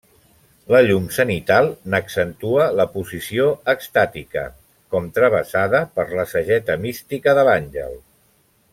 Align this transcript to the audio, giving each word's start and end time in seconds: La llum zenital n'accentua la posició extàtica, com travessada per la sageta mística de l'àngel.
La 0.75 0.79
llum 0.85 1.03
zenital 1.17 1.69
n'accentua 1.95 2.65
la 2.79 2.87
posició 2.95 3.47
extàtica, 3.75 4.47
com 4.95 5.13
travessada 5.19 5.83
per 5.99 6.09
la 6.21 6.29
sageta 6.35 6.83
mística 6.89 7.41
de 7.43 7.49
l'àngel. 7.51 7.99